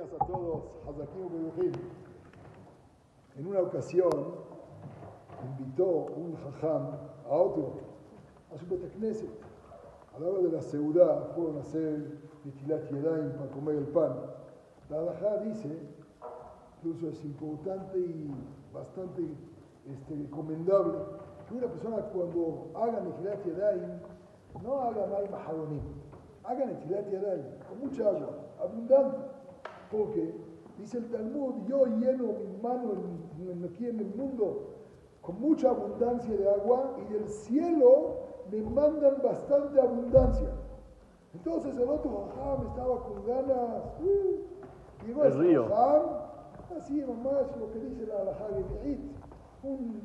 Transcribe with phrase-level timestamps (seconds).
[0.00, 0.62] días a todos.
[3.36, 4.10] En una ocasión
[5.58, 7.72] invitó un jajam a otro
[8.52, 9.30] a su betacneset.
[10.14, 14.16] A la hora de la seudá fueron a hacer Nitilat Yadayim para comer el pan.
[14.88, 15.78] La halajá dice,
[16.78, 18.34] incluso es importante y
[18.72, 19.22] bastante
[19.86, 20.98] este, recomendable,
[21.48, 24.00] que una persona cuando haga Nitilat Yadayim
[24.62, 25.82] no haga Maim Maharonim,
[26.44, 28.30] haga Nitilat Yadayim con mucha agua,
[28.60, 29.39] abundante.
[29.90, 30.34] Porque
[30.78, 32.92] dice el Talmud, yo lleno mi mano
[33.38, 34.70] en, aquí en el mundo
[35.20, 38.16] con mucha abundancia de agua y del cielo
[38.50, 40.48] me mandan bastante abundancia.
[41.34, 43.84] Entonces el otro jajam estaba con ganas.
[44.02, 45.68] Uh, llegó El río.
[45.68, 46.02] jajam,
[46.76, 48.46] así nomás lo que dice la halajá
[49.62, 50.00] un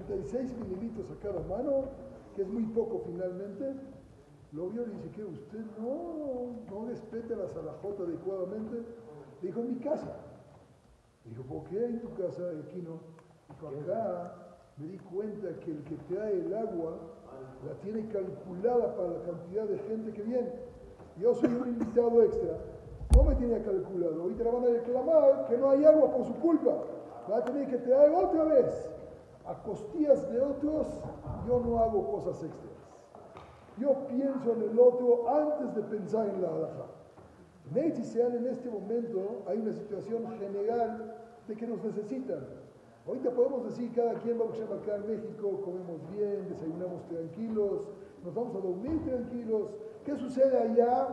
[0.00, 1.84] 86 mililitros a cada mano,
[2.34, 3.74] que es muy poco finalmente.
[4.52, 8.84] Lo vio y dice que usted no, no respeta la salajota adecuadamente.
[9.42, 10.16] Dijo, en mi casa.
[11.24, 13.00] Dijo, ¿por qué en tu casa aquí no?
[13.48, 14.34] Dijo, acá
[14.76, 16.96] me di cuenta que el que trae el agua
[17.66, 20.50] la tiene calculada para la cantidad de gente que viene.
[21.18, 22.56] Yo soy un invitado extra.
[23.14, 24.22] No me tiene calculado.
[24.22, 26.70] Ahorita le van a reclamar que no hay agua por su culpa.
[27.30, 28.88] Va a tener que traer otra vez.
[29.46, 30.86] A costillas de otros,
[31.46, 32.72] yo no hago cosas extras.
[33.76, 36.86] Yo pienso en el otro antes de pensar en la halajá.
[37.74, 41.14] En Israel en este momento hay una situación general
[41.48, 42.46] de que nos necesitan.
[43.06, 47.82] Ahorita podemos decir, cada quien va a acá en México, comemos bien, desayunamos tranquilos,
[48.24, 49.70] nos vamos a dormir tranquilos.
[50.04, 51.08] ¿Qué sucede allá?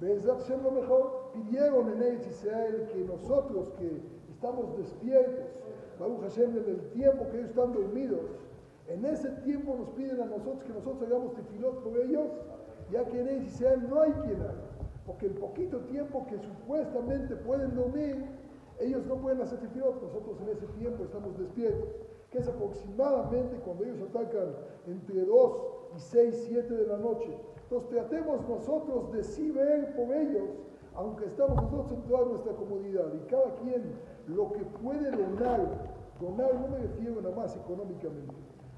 [0.00, 1.30] Bezat Shem lo mejor.
[1.32, 5.64] Pidieron en Israel que nosotros que estamos despiertos,
[5.98, 8.20] Baruch Hashem, en el tiempo que ellos están dormidos,
[8.88, 12.28] en ese tiempo nos piden a nosotros que nosotros hagamos tefilot por ellos,
[12.90, 14.68] ya que en Israel no hay quien haga.
[15.08, 18.26] Porque el poquito tiempo que supuestamente pueden dormir,
[18.78, 21.88] ellos no pueden hacer tefilot, nosotros en ese tiempo estamos despiertos,
[22.30, 24.54] que es aproximadamente cuando ellos atacan
[24.86, 25.52] entre 2
[25.96, 27.34] y 6, 7 de la noche.
[27.62, 30.50] Entonces tratemos nosotros de sí ver por ellos,
[30.94, 33.94] aunque estamos nosotros en toda nuestra comodidad, y cada quien
[34.26, 38.34] lo que puede donar, donar no me refiero nada más económicamente,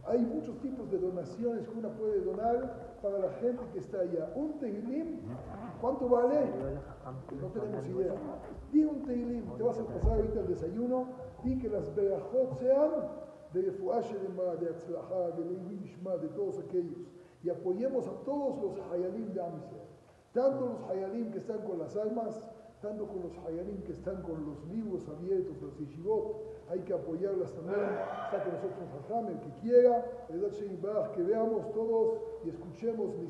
[0.07, 4.33] hay muchos tipos de donaciones que uno puede donar para la gente que está allá.
[4.35, 5.21] Un tehilim,
[5.81, 6.47] ¿cuánto vale?
[7.41, 8.15] No tenemos idea.
[8.73, 11.07] Di un tehilim, te vas a pasar ahorita el desayuno,
[11.43, 12.91] di que las berajot sean
[13.53, 16.99] de Refuashe de Ma, de Atzlajá, de todos aquellos.
[17.43, 19.89] Y apoyemos a todos los hayalim de Amisrael.
[20.33, 22.49] Tanto los hayalim que están con las armas,
[22.81, 26.37] tanto con los hayalim que están con los libros abiertos, los yeshivot,
[26.71, 27.81] hay que apoyarlas también.
[27.81, 30.05] Está con nosotros Jajam, el que quiera,
[31.15, 33.19] que veamos todos y escuchemos